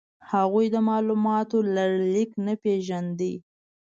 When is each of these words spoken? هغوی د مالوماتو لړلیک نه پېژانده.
هغوی 0.31 0.65
د 0.73 0.75
مالوماتو 0.87 1.57
لړلیک 1.75 2.31
نه 2.45 2.53
پېژانده. 2.63 3.33